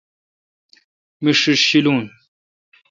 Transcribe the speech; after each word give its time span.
می 1.21 1.31
ݭیݭ 1.39 1.61
ݭیلون۔ 1.67 2.03